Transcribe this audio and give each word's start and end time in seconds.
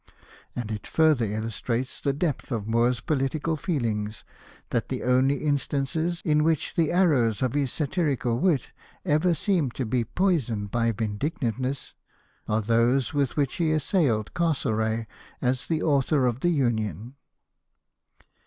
And 0.55 0.71
it 0.71 0.87
further 0.87 1.25
illustrates 1.25 2.01
the 2.01 2.11
depth 2.11 2.51
of 2.51 2.65
Moore's 2.67 3.01
political 3.01 3.55
feelings, 3.55 4.25
that 4.71 4.89
the 4.89 5.03
only 5.03 5.43
instances 5.43 6.23
in 6.25 6.43
which 6.43 6.73
the 6.73 6.87
arrow^s 6.87 7.43
of 7.43 7.53
his 7.53 7.71
satirical 7.71 8.39
wit 8.39 8.71
ever 9.05 9.35
seem 9.35 9.69
to 9.77 9.85
be 9.85 10.03
poisoned 10.03 10.71
by 10.71 10.91
vindictiveness 10.91 11.93
are 12.47 12.63
those 12.63 13.13
with 13.13 13.37
which 13.37 13.57
he 13.57 13.71
assailed 13.71 14.33
Castlereagh 14.33 15.05
as 15.39 15.67
the 15.67 15.83
author 15.83 16.25
of 16.25 16.39
the 16.39 16.49
Union. 16.49 17.13